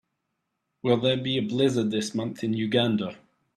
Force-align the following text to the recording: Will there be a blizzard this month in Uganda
Will 0.81 0.97
there 0.99 1.17
be 1.21 1.37
a 1.37 1.43
blizzard 1.43 1.91
this 1.91 2.15
month 2.15 2.43
in 2.43 2.55
Uganda 2.55 3.19